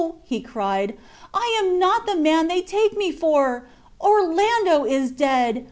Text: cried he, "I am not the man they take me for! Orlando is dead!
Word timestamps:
cried 0.45 0.91
he, 0.97 0.97
"I 1.31 1.55
am 1.61 1.77
not 1.77 2.07
the 2.07 2.15
man 2.15 2.47
they 2.47 2.63
take 2.63 2.97
me 2.97 3.11
for! 3.11 3.67
Orlando 4.01 4.83
is 4.83 5.11
dead! 5.11 5.59